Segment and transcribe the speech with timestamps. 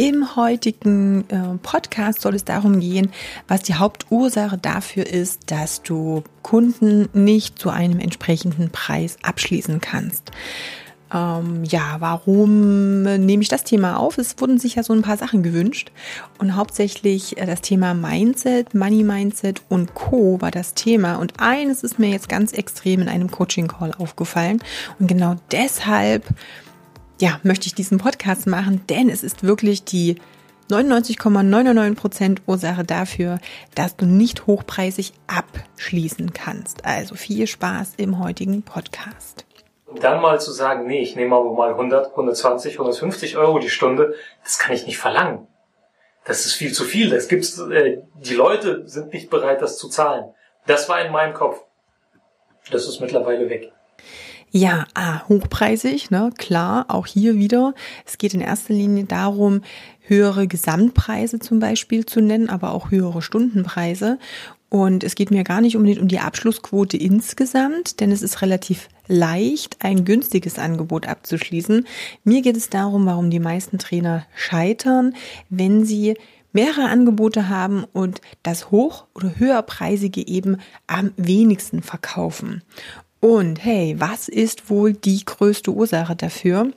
[0.00, 3.12] Im heutigen äh, Podcast soll es darum gehen,
[3.48, 10.30] was die Hauptursache dafür ist, dass du Kunden nicht zu einem entsprechenden Preis abschließen kannst.
[11.12, 14.16] Ähm, ja, warum nehme ich das Thema auf?
[14.16, 15.92] Es wurden sich ja so ein paar Sachen gewünscht
[16.38, 20.40] und hauptsächlich äh, das Thema Mindset, Money Mindset und Co.
[20.40, 24.62] war das Thema und eines ist mir jetzt ganz extrem in einem Coaching Call aufgefallen
[24.98, 26.24] und genau deshalb
[27.20, 30.16] ja, möchte ich diesen Podcast machen, denn es ist wirklich die
[30.70, 33.38] 99,99% Ursache dafür,
[33.74, 36.84] dass du nicht hochpreisig abschließen kannst.
[36.84, 39.44] Also viel Spaß im heutigen Podcast.
[40.00, 44.14] Dann mal zu sagen, nee, ich nehme aber mal 100, 120, 150 Euro die Stunde,
[44.44, 45.48] das kann ich nicht verlangen.
[46.24, 47.10] Das ist viel zu viel.
[47.10, 50.32] Das gibt's, äh, die Leute sind nicht bereit, das zu zahlen.
[50.66, 51.60] Das war in meinem Kopf.
[52.70, 53.72] Das ist mittlerweile weg.
[54.52, 57.74] Ja, ah, hochpreisig, ne, klar, auch hier wieder.
[58.04, 59.62] Es geht in erster Linie darum,
[60.00, 64.18] höhere Gesamtpreise zum Beispiel zu nennen, aber auch höhere Stundenpreise.
[64.68, 68.88] Und es geht mir gar nicht unbedingt um die Abschlussquote insgesamt, denn es ist relativ
[69.06, 71.86] leicht, ein günstiges Angebot abzuschließen.
[72.24, 75.14] Mir geht es darum, warum die meisten Trainer scheitern,
[75.48, 76.16] wenn sie
[76.52, 82.62] mehrere Angebote haben und das hoch- oder höherpreisige eben am wenigsten verkaufen.
[83.20, 86.70] Und hey, was ist wohl die größte Ursache dafür?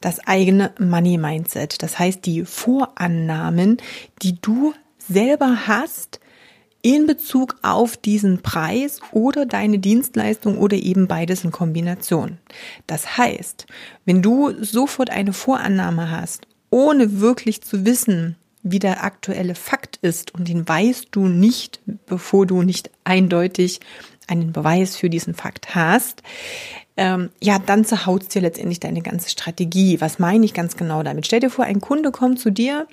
[0.00, 1.82] Das eigene Money Mindset.
[1.82, 3.78] Das heißt, die Vorannahmen,
[4.22, 6.20] die du selber hast
[6.82, 12.38] in Bezug auf diesen Preis oder deine Dienstleistung oder eben beides in Kombination.
[12.86, 13.66] Das heißt,
[14.04, 20.34] wenn du sofort eine Vorannahme hast, ohne wirklich zu wissen, wie der aktuelle Fakt ist
[20.34, 23.80] und den weißt du nicht, bevor du nicht eindeutig
[24.26, 26.22] einen Beweis für diesen Fakt hast,
[26.96, 30.00] ähm, ja, dann zerhaut dir letztendlich deine ganze Strategie.
[30.00, 31.26] Was meine ich ganz genau damit?
[31.26, 32.86] Stell dir vor, ein Kunde kommt zu dir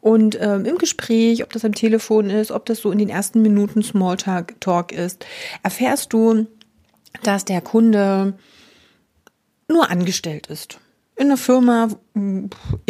[0.00, 3.42] und ähm, im Gespräch, ob das am Telefon ist, ob das so in den ersten
[3.42, 5.26] Minuten Smalltalk Talk ist,
[5.62, 6.46] erfährst du,
[7.22, 8.34] dass der Kunde
[9.68, 10.78] nur angestellt ist
[11.16, 11.88] in einer Firma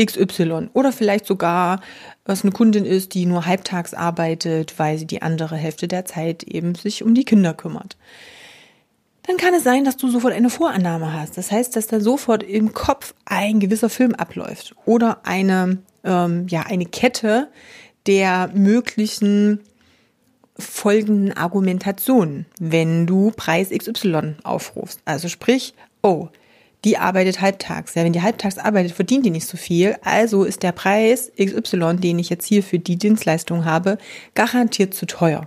[0.01, 1.81] XY oder vielleicht sogar
[2.25, 6.45] was eine Kundin ist, die nur halbtags arbeitet, weil sie die andere Hälfte der Zeit
[6.45, 7.97] eben sich um die Kinder kümmert.
[9.25, 11.37] Dann kann es sein, dass du sofort eine Vorannahme hast.
[11.37, 16.63] Das heißt, dass da sofort im Kopf ein gewisser Film abläuft oder eine ähm, ja
[16.63, 17.49] eine Kette
[18.07, 19.61] der möglichen
[20.59, 25.01] folgenden Argumentationen, wenn du Preis XY aufrufst.
[25.05, 26.29] Also sprich, oh,
[26.85, 27.95] die arbeitet halbtags.
[27.95, 29.97] Ja, wenn die halbtags arbeitet, verdient die nicht so viel.
[30.03, 33.99] Also ist der Preis XY, den ich jetzt hier für die Dienstleistung habe,
[34.35, 35.47] garantiert zu teuer.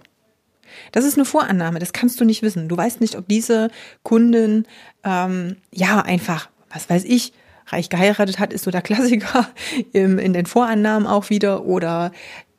[0.92, 2.68] Das ist eine Vorannahme, das kannst du nicht wissen.
[2.68, 3.70] Du weißt nicht, ob diese
[4.04, 4.66] Kundin
[5.04, 7.34] ähm, ja einfach, was weiß ich,
[7.68, 9.50] reich geheiratet hat, ist so der Klassiker
[9.94, 12.12] im, in den Vorannahmen auch wieder oder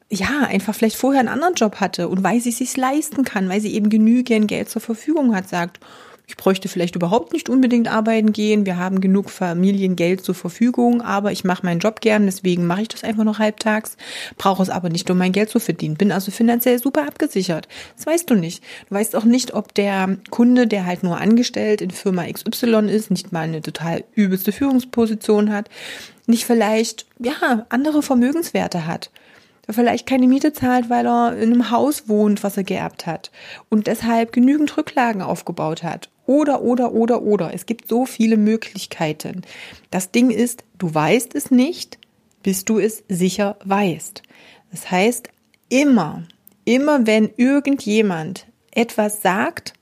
[0.08, 3.48] ja, einfach vielleicht vorher einen anderen Job hatte und weil sie es sich leisten kann,
[3.48, 5.80] weil sie eben genügend Geld zur Verfügung hat, sagt,
[6.28, 8.66] ich bräuchte vielleicht überhaupt nicht unbedingt arbeiten gehen.
[8.66, 12.88] Wir haben genug Familiengeld zur Verfügung, aber ich mache meinen Job gern, deswegen mache ich
[12.88, 13.96] das einfach noch halbtags,
[14.36, 15.96] brauche es aber nicht, um mein Geld zu verdienen.
[15.96, 17.68] Bin also finanziell super abgesichert.
[17.96, 18.64] Das weißt du nicht.
[18.88, 23.12] Du weißt auch nicht, ob der Kunde, der halt nur angestellt in Firma XY ist,
[23.12, 25.68] nicht mal eine total übelste Führungsposition hat,
[26.26, 29.10] nicht vielleicht, ja, andere Vermögenswerte hat
[29.68, 33.32] vielleicht keine Miete zahlt, weil er in einem Haus wohnt, was er geerbt hat
[33.68, 37.54] und deshalb genügend Rücklagen aufgebaut hat oder, oder, oder, oder.
[37.54, 39.42] Es gibt so viele Möglichkeiten.
[39.90, 41.98] Das Ding ist, du weißt es nicht,
[42.42, 44.22] bis du es sicher weißt.
[44.70, 45.28] Das heißt,
[45.68, 46.24] immer,
[46.64, 49.72] immer wenn irgendjemand etwas sagt,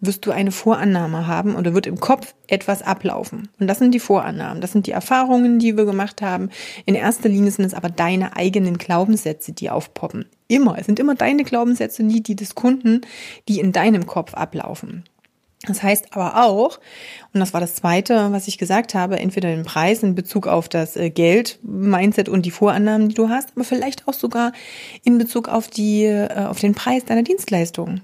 [0.00, 3.48] wirst du eine Vorannahme haben oder wird im Kopf etwas ablaufen.
[3.58, 6.50] Und das sind die Vorannahmen, das sind die Erfahrungen, die wir gemacht haben.
[6.84, 10.26] In erster Linie sind es aber deine eigenen Glaubenssätze, die aufpoppen.
[10.48, 13.00] Immer, es sind immer deine Glaubenssätze, nie die des Kunden,
[13.48, 15.04] die in deinem Kopf ablaufen.
[15.66, 16.78] Das heißt aber auch,
[17.32, 20.68] und das war das Zweite, was ich gesagt habe, entweder den Preis in Bezug auf
[20.68, 24.52] das äh, Geld, Mindset und die Vorannahmen, die du hast, aber vielleicht auch sogar
[25.04, 28.00] in Bezug auf die, äh, auf den Preis deiner Dienstleistung.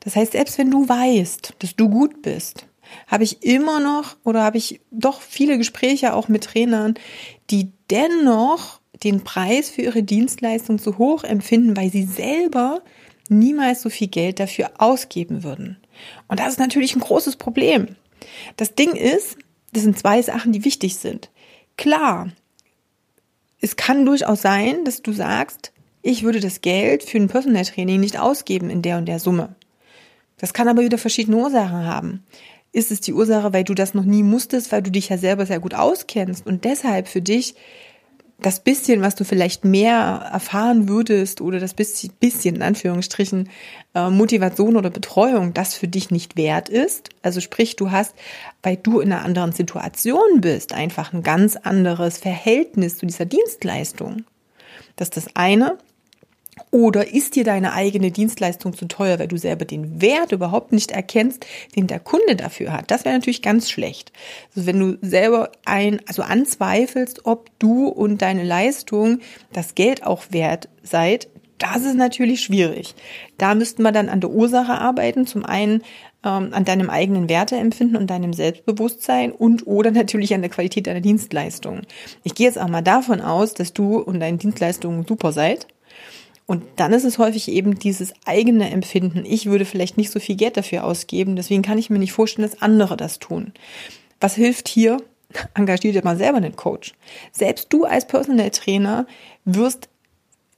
[0.00, 2.66] Das heißt, selbst wenn du weißt, dass du gut bist,
[3.06, 6.94] habe ich immer noch oder habe ich doch viele Gespräche auch mit Trainern,
[7.50, 12.82] die dennoch den Preis für ihre Dienstleistung zu hoch empfinden, weil sie selber
[13.28, 15.76] niemals so viel Geld dafür ausgeben würden.
[16.28, 17.96] Und das ist natürlich ein großes Problem.
[18.56, 19.36] Das Ding ist,
[19.72, 21.30] das sind zwei Sachen, die wichtig sind.
[21.76, 22.30] Klar,
[23.60, 25.72] es kann durchaus sein, dass du sagst,
[26.02, 29.56] ich würde das Geld für ein Personal Training nicht ausgeben in der und der Summe.
[30.38, 32.24] Das kann aber wieder verschiedene Ursachen haben.
[32.72, 35.46] Ist es die Ursache, weil du das noch nie musstest, weil du dich ja selber
[35.46, 37.54] sehr gut auskennst und deshalb für dich
[38.38, 43.48] das bisschen, was du vielleicht mehr erfahren würdest oder das bisschen, in Anführungsstrichen,
[43.94, 47.08] äh, Motivation oder Betreuung, das für dich nicht wert ist.
[47.22, 48.14] Also sprich, du hast,
[48.62, 54.24] weil du in einer anderen Situation bist, einfach ein ganz anderes Verhältnis zu dieser Dienstleistung.
[54.96, 55.78] Das ist das eine.
[56.70, 60.90] Oder ist dir deine eigene Dienstleistung zu teuer, weil du selber den Wert überhaupt nicht
[60.90, 62.90] erkennst, den der Kunde dafür hat?
[62.90, 64.12] Das wäre natürlich ganz schlecht.
[64.54, 69.20] Also wenn du selber ein, also anzweifelst, ob du und deine Leistung
[69.52, 72.94] das Geld auch wert seid, das ist natürlich schwierig.
[73.38, 75.26] Da müssten wir dann an der Ursache arbeiten.
[75.26, 75.82] Zum einen
[76.24, 81.00] ähm, an deinem eigenen Werteempfinden und deinem Selbstbewusstsein und oder natürlich an der Qualität deiner
[81.00, 81.82] Dienstleistung.
[82.24, 85.66] Ich gehe jetzt auch mal davon aus, dass du und deine Dienstleistungen super seid
[86.46, 89.24] und dann ist es häufig eben dieses eigene Empfinden.
[89.24, 92.48] Ich würde vielleicht nicht so viel Geld dafür ausgeben, deswegen kann ich mir nicht vorstellen,
[92.48, 93.52] dass andere das tun.
[94.20, 94.98] Was hilft hier?
[95.54, 96.94] Engagier dir mal selber einen Coach.
[97.32, 99.06] Selbst du als Personal Trainer
[99.44, 99.88] wirst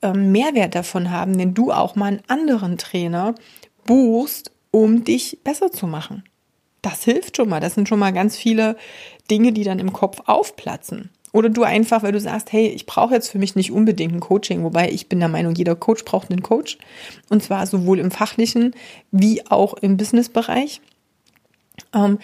[0.02, 3.34] ähm, Mehrwert davon haben, wenn du auch mal einen anderen Trainer
[3.86, 6.24] buchst, um dich besser zu machen.
[6.82, 7.60] Das hilft schon mal.
[7.60, 8.76] Das sind schon mal ganz viele
[9.30, 11.10] Dinge, die dann im Kopf aufplatzen.
[11.32, 14.20] Oder du einfach, weil du sagst, hey, ich brauche jetzt für mich nicht unbedingt ein
[14.20, 16.78] Coaching, wobei ich bin der Meinung, jeder Coach braucht einen Coach.
[17.28, 18.74] Und zwar sowohl im fachlichen
[19.10, 20.80] wie auch im Businessbereich.
[21.94, 22.18] Ähm,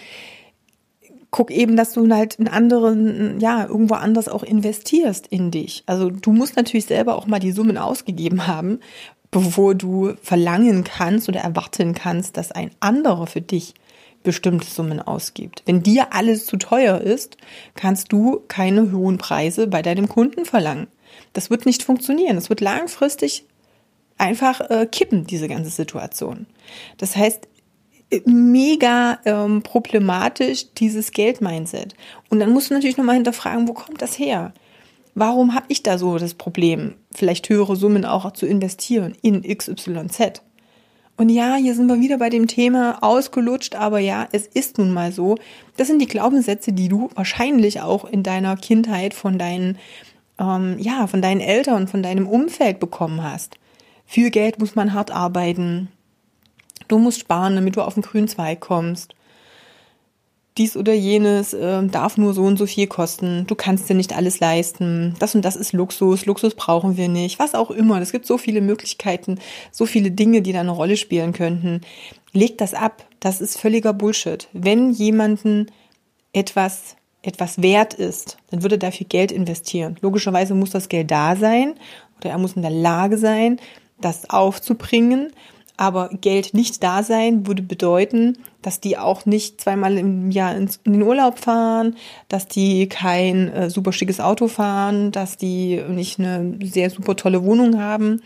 [1.35, 5.83] guck eben, dass du halt in anderen, ja, irgendwo anders auch investierst in dich.
[5.85, 8.79] Also du musst natürlich selber auch mal die Summen ausgegeben haben,
[9.31, 13.73] bevor du verlangen kannst oder erwarten kannst, dass ein anderer für dich
[14.25, 15.63] bestimmte Summen ausgibt.
[15.65, 17.37] Wenn dir alles zu teuer ist,
[17.75, 20.87] kannst du keine hohen Preise bei deinem Kunden verlangen.
[21.31, 22.35] Das wird nicht funktionieren.
[22.35, 23.45] Das wird langfristig
[24.17, 26.45] einfach äh, kippen, diese ganze Situation.
[26.97, 27.47] Das heißt,
[28.09, 31.95] äh, mega ähm, problematisch dieses Geld-Mindset.
[32.29, 34.53] Und dann musst du natürlich nochmal hinterfragen, wo kommt das her?
[35.13, 40.41] Warum habe ich da so das Problem, vielleicht höhere Summen auch zu investieren in XYZ?
[41.17, 44.91] Und ja, hier sind wir wieder bei dem Thema ausgelutscht, aber ja, es ist nun
[44.91, 45.37] mal so.
[45.77, 49.77] Das sind die Glaubenssätze, die du wahrscheinlich auch in deiner Kindheit von deinen,
[50.39, 53.57] ähm, ja, von deinen Eltern, von deinem Umfeld bekommen hast.
[54.05, 55.87] Für Geld muss man hart arbeiten.
[56.89, 59.15] Du musst sparen, damit du auf den grünen Zweig kommst
[60.57, 64.15] dies oder jenes äh, darf nur so und so viel kosten, du kannst dir nicht
[64.15, 68.01] alles leisten, das und das ist Luxus, Luxus brauchen wir nicht, was auch immer.
[68.01, 69.39] Es gibt so viele Möglichkeiten,
[69.71, 71.81] so viele Dinge, die da eine Rolle spielen könnten.
[72.31, 74.47] Leg das ab, das ist völliger Bullshit.
[74.53, 75.71] Wenn jemanden
[76.31, 79.97] etwas etwas wert ist, dann würde er dafür Geld investieren.
[80.01, 81.73] Logischerweise muss das Geld da sein
[82.19, 83.59] oder er muss in der Lage sein,
[83.99, 85.31] das aufzubringen
[85.77, 90.69] aber Geld nicht da sein würde bedeuten, dass die auch nicht zweimal im Jahr in
[90.85, 91.95] den Urlaub fahren,
[92.29, 97.43] dass die kein äh, super schickes Auto fahren, dass die nicht eine sehr super tolle
[97.43, 98.21] Wohnung haben.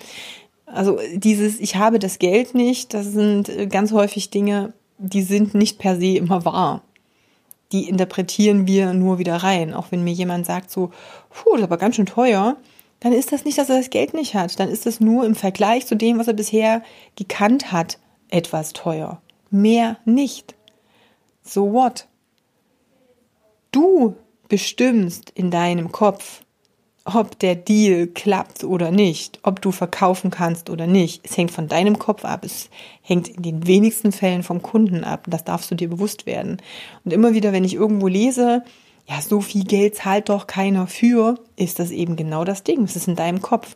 [0.65, 5.55] Also dieses Ich habe das Geld nicht, das sind äh, ganz häufig Dinge, die sind
[5.55, 6.83] nicht per se immer wahr.
[7.71, 9.73] Die interpretieren wir nur wieder rein.
[9.73, 10.91] Auch wenn mir jemand sagt so,
[11.29, 12.57] puh, das ist aber ganz schön teuer,
[12.99, 14.59] dann ist das nicht, dass er das Geld nicht hat.
[14.59, 16.83] Dann ist es nur im Vergleich zu dem, was er bisher
[17.15, 17.97] gekannt hat,
[18.29, 19.21] etwas teuer.
[19.49, 20.55] Mehr nicht.
[21.43, 22.07] So what?
[23.71, 24.15] Du
[24.47, 26.41] bestimmst in deinem Kopf,
[27.05, 31.25] ob der Deal klappt oder nicht, ob du verkaufen kannst oder nicht.
[31.25, 32.43] Es hängt von deinem Kopf ab.
[32.43, 32.69] Es
[33.01, 35.25] hängt in den wenigsten Fällen vom Kunden ab.
[35.27, 36.57] Das darfst du dir bewusst werden.
[37.05, 38.63] Und immer wieder, wenn ich irgendwo lese,
[39.09, 42.83] ja, so viel Geld zahlt doch keiner für, ist das eben genau das Ding.
[42.83, 43.75] Es ist in deinem Kopf.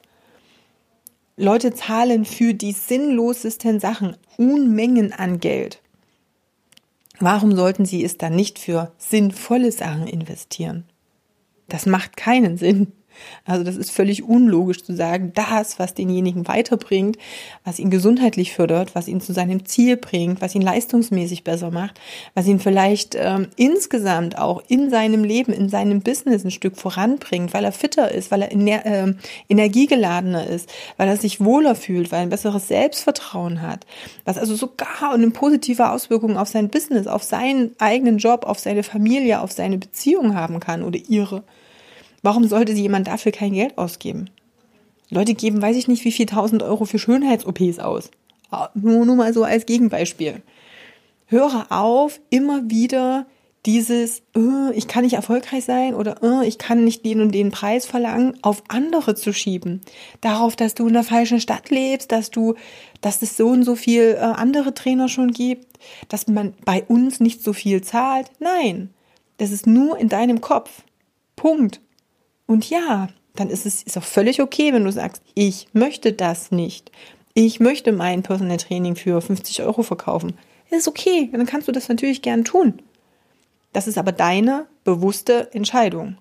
[1.35, 5.81] Leute zahlen für die sinnlosesten Sachen Unmengen an Geld.
[7.19, 10.85] Warum sollten sie es dann nicht für sinnvolle Sachen investieren?
[11.67, 12.91] Das macht keinen Sinn.
[13.45, 17.17] Also das ist völlig unlogisch zu sagen, das, was denjenigen weiterbringt,
[17.63, 21.99] was ihn gesundheitlich fördert, was ihn zu seinem Ziel bringt, was ihn leistungsmäßig besser macht,
[22.33, 27.53] was ihn vielleicht ähm, insgesamt auch in seinem Leben, in seinem Business ein Stück voranbringt,
[27.53, 29.13] weil er fitter ist, weil er ener äh,
[29.49, 33.85] energiegeladener ist, weil er sich wohler fühlt, weil er ein besseres Selbstvertrauen hat,
[34.25, 38.83] was also sogar eine positive Auswirkung auf sein Business, auf seinen eigenen Job, auf seine
[38.83, 41.43] Familie, auf seine Beziehung haben kann oder ihre.
[42.23, 44.29] Warum sollte jemand dafür kein Geld ausgeben?
[45.09, 48.09] Leute geben, weiß ich nicht, wie viel tausend Euro für Schönheits-OPs aus.
[48.73, 50.41] Nur, nur mal so als Gegenbeispiel.
[51.27, 53.25] Höre auf, immer wieder
[53.65, 57.51] dieses, uh, ich kann nicht erfolgreich sein oder uh, ich kann nicht den und den
[57.51, 59.81] Preis verlangen, auf andere zu schieben.
[60.21, 62.55] Darauf, dass du in der falschen Stadt lebst, dass du,
[63.01, 67.19] dass es so und so viel uh, andere Trainer schon gibt, dass man bei uns
[67.19, 68.31] nicht so viel zahlt.
[68.39, 68.89] Nein,
[69.37, 70.83] das ist nur in deinem Kopf.
[71.35, 71.79] Punkt.
[72.45, 76.51] Und ja, dann ist es ist auch völlig okay, wenn du sagst, ich möchte das
[76.51, 76.91] nicht.
[77.33, 80.33] Ich möchte mein Personal Training für 50 Euro verkaufen.
[80.69, 82.81] Ist okay, dann kannst du das natürlich gern tun.
[83.73, 86.17] Das ist aber deine bewusste Entscheidung.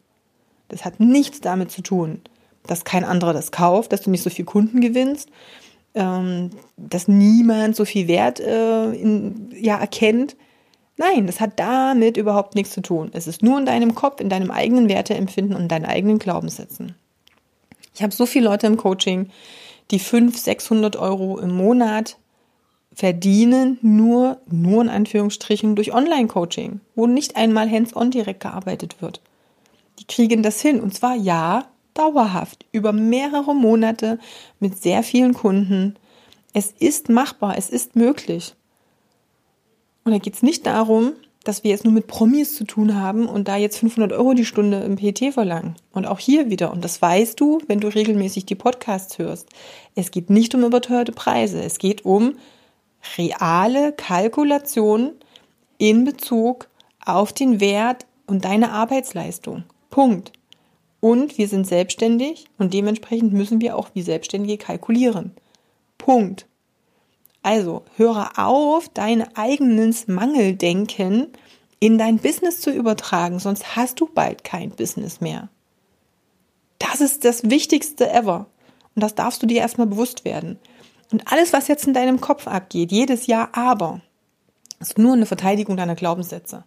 [0.69, 2.23] Das hat nichts damit zu tun,
[2.67, 5.31] dass kein anderer das kauft, dass du nicht so viel Kunden gewinnst,
[5.95, 8.93] ähm, dass niemand so viel Wert äh,
[9.55, 10.37] ja, erkennt.
[10.97, 13.11] Nein, das hat damit überhaupt nichts zu tun.
[13.13, 16.95] Es ist nur in deinem Kopf, in deinem eigenen Werteempfinden und deinen eigenen Glaubenssätzen.
[17.95, 19.31] Ich habe so viele Leute im Coaching,
[19.91, 22.17] die 500, 600 Euro im Monat
[22.95, 29.21] verdienen nur, nur in Anführungsstrichen, durch Online-Coaching, wo nicht einmal hands-on direkt gearbeitet wird.
[29.99, 34.19] Die kriegen das hin und zwar ja, dauerhaft, über mehrere Monate
[34.61, 35.97] mit sehr vielen Kunden.
[36.55, 38.55] Es ist machbar, es ist möglich.
[40.05, 41.13] Und da geht es nicht darum,
[41.45, 44.45] dass wir jetzt nur mit Promis zu tun haben und da jetzt 500 Euro die
[44.45, 45.77] Stunde im PT verlangen.
[45.93, 49.49] Und auch hier wieder, und das weißt du, wenn du regelmäßig die Podcasts hörst,
[49.95, 52.37] es geht nicht um überteuerte Preise, es geht um
[53.19, 55.13] reale Kalkulation
[55.79, 56.69] in Bezug
[57.05, 59.65] auf den Wert und deine Arbeitsleistung.
[59.91, 60.33] Punkt.
[61.01, 65.33] Und wir sind selbstständig und dementsprechend müssen wir auch wie Selbstständige kalkulieren.
[65.99, 66.47] Punkt.
[67.43, 71.29] Also höre auf, dein eigenes Mangeldenken
[71.81, 75.49] in dein Business zu übertragen, sonst hast du bald kein Business mehr.
[76.79, 78.47] Das ist das Wichtigste ever.
[78.95, 80.59] Und das darfst du dir erstmal bewusst werden.
[81.11, 84.01] Und alles, was jetzt in deinem Kopf abgeht, jedes Jahr aber,
[84.81, 86.65] ist nur eine Verteidigung deiner Glaubenssätze.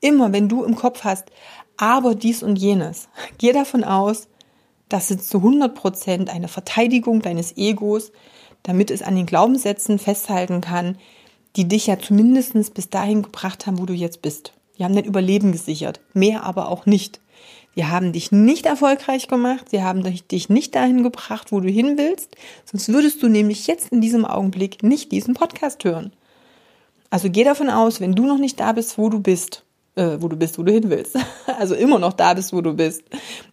[0.00, 1.30] Immer wenn du im Kopf hast,
[1.76, 4.28] aber dies und jenes, geh davon aus,
[4.88, 8.12] das ist zu 100 Prozent eine Verteidigung deines Egos,
[8.62, 10.98] damit es an den Glaubenssätzen festhalten kann,
[11.56, 14.52] die dich ja zumindest bis dahin gebracht haben, wo du jetzt bist.
[14.78, 17.20] Die haben dein Überleben gesichert, mehr aber auch nicht.
[17.74, 21.96] Sie haben dich nicht erfolgreich gemacht, sie haben dich nicht dahin gebracht, wo du hin
[21.96, 26.12] willst, sonst würdest du nämlich jetzt in diesem Augenblick nicht diesen Podcast hören.
[27.10, 29.64] Also geh davon aus, wenn du noch nicht da bist, wo du bist,
[29.98, 31.16] äh, wo du bist, wo du hin willst,
[31.58, 33.02] also immer noch da bist, wo du bist,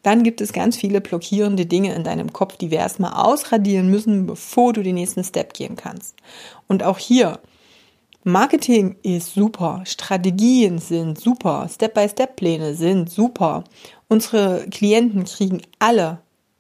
[0.04, 4.28] dann gibt es ganz viele blockierende Dinge in deinem Kopf, die wir erstmal ausradieren müssen,
[4.28, 6.16] bevor du den nächsten Step gehen kannst.
[6.68, 7.40] Und auch hier,
[8.24, 13.64] Marketing ist super, Strategien sind super, Step-by-Step-Pläne sind super.
[14.08, 16.20] Unsere Klienten kriegen alle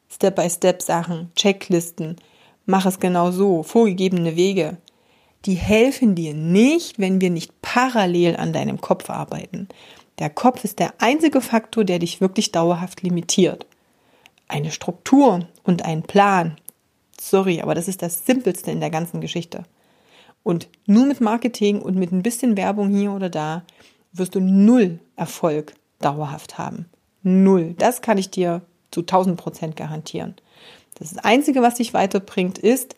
[0.09, 2.17] Step-by-Step-Sachen, Checklisten,
[2.65, 4.77] mach es genau so, vorgegebene Wege.
[5.45, 9.67] Die helfen dir nicht, wenn wir nicht parallel an deinem Kopf arbeiten.
[10.17, 13.67] Der Kopf ist der einzige Faktor, der dich wirklich dauerhaft limitiert.
[14.47, 16.57] Eine Struktur und ein Plan.
[17.19, 19.63] Sorry, aber das ist das Simpelste in der ganzen Geschichte.
[20.43, 23.63] Und nur mit Marketing und mit ein bisschen Werbung hier oder da
[24.13, 26.85] wirst du null Erfolg dauerhaft haben.
[27.23, 27.75] Null.
[27.77, 28.61] Das kann ich dir
[28.91, 30.35] zu 1000 Prozent garantieren.
[30.97, 32.95] Das Einzige, was dich weiterbringt, ist,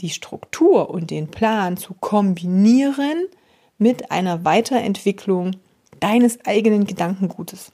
[0.00, 3.26] die Struktur und den Plan zu kombinieren
[3.78, 5.56] mit einer Weiterentwicklung
[6.00, 7.72] deines eigenen Gedankengutes.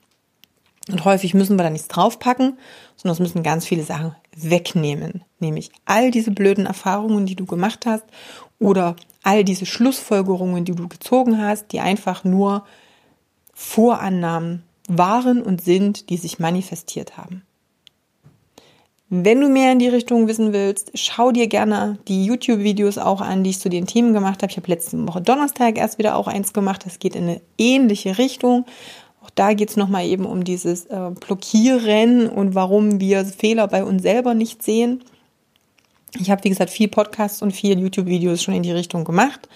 [0.90, 2.58] Und häufig müssen wir da nichts draufpacken,
[2.96, 5.22] sondern es müssen ganz viele Sachen wegnehmen.
[5.38, 8.04] Nämlich all diese blöden Erfahrungen, die du gemacht hast
[8.58, 12.64] oder all diese Schlussfolgerungen, die du gezogen hast, die einfach nur
[13.52, 17.42] Vorannahmen waren und sind, die sich manifestiert haben.
[19.10, 23.42] Wenn du mehr in die Richtung wissen willst, schau dir gerne die YouTube-Videos auch an,
[23.42, 24.50] die ich zu den Themen gemacht habe.
[24.50, 26.84] Ich habe letzte Woche Donnerstag erst wieder auch eins gemacht.
[26.84, 28.66] Das geht in eine ähnliche Richtung.
[29.22, 33.82] Auch da geht es nochmal eben um dieses äh, Blockieren und warum wir Fehler bei
[33.82, 35.02] uns selber nicht sehen.
[36.18, 39.48] Ich habe, wie gesagt, viel Podcasts und viel YouTube-Videos schon in die Richtung gemacht.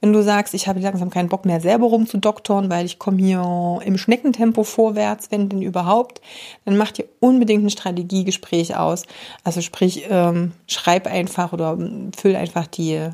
[0.00, 3.80] Wenn du sagst, ich habe langsam keinen Bock mehr selber rumzudoktoren, weil ich komme hier
[3.84, 6.22] im Schneckentempo vorwärts, wenn denn überhaupt,
[6.64, 9.04] dann mach dir unbedingt ein Strategiegespräch aus.
[9.44, 11.76] Also sprich, ähm, schreib einfach oder
[12.16, 13.08] füll einfach die,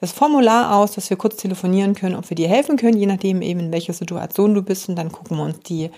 [0.00, 3.40] das Formular aus, dass wir kurz telefonieren können, ob wir dir helfen können, je nachdem
[3.40, 4.88] eben in welcher Situation du bist.
[4.90, 5.90] Und dann gucken wir uns die,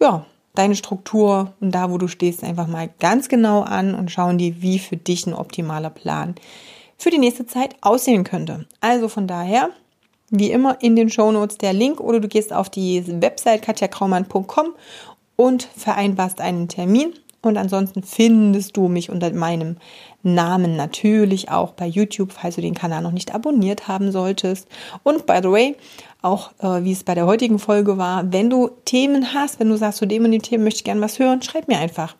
[0.00, 4.38] ja, deine Struktur und da, wo du stehst, einfach mal ganz genau an und schauen
[4.38, 6.34] dir, wie für dich ein optimaler Plan
[6.98, 8.66] für die nächste Zeit aussehen könnte.
[8.80, 9.70] Also von daher,
[10.30, 14.74] wie immer in den Shownotes der Link oder du gehst auf die Website katjakraumann.com
[15.36, 17.12] und vereinbarst einen Termin
[17.42, 19.76] Und ansonsten findest du mich unter meinem
[20.22, 24.66] Namen natürlich auch bei YouTube, falls du den Kanal noch nicht abonniert haben solltest.
[25.04, 25.76] Und by the way,
[26.22, 29.76] auch äh, wie es bei der heutigen Folge war, wenn du Themen hast, wenn du
[29.76, 32.16] sagst, zu dem und dem Themen möchte ich gerne was hören, schreib mir einfach.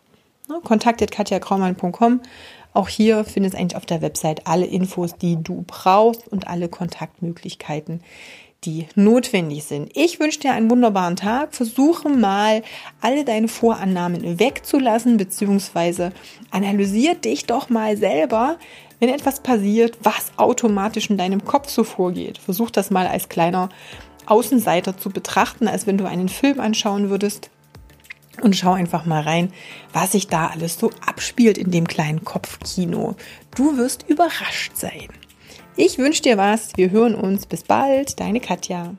[0.48, 0.60] Ne?
[0.62, 2.20] Kontaktet katjakraumann.com.
[2.76, 6.68] Auch hier findest du eigentlich auf der Website alle Infos, die du brauchst und alle
[6.68, 8.02] Kontaktmöglichkeiten,
[8.64, 9.96] die notwendig sind.
[9.96, 11.54] Ich wünsche dir einen wunderbaren Tag.
[11.54, 12.62] Versuche mal,
[13.00, 16.12] alle deine Vorannahmen wegzulassen, beziehungsweise
[16.50, 18.58] analysier dich doch mal selber,
[19.00, 22.36] wenn etwas passiert, was automatisch in deinem Kopf so vorgeht.
[22.36, 23.70] Versuch das mal als kleiner
[24.26, 27.48] Außenseiter zu betrachten, als wenn du einen Film anschauen würdest.
[28.42, 29.52] Und schau einfach mal rein,
[29.92, 33.16] was sich da alles so abspielt in dem kleinen Kopfkino.
[33.54, 35.08] Du wirst überrascht sein.
[35.76, 36.70] Ich wünsche dir was.
[36.76, 37.46] Wir hören uns.
[37.46, 38.18] Bis bald.
[38.20, 38.94] Deine Katja.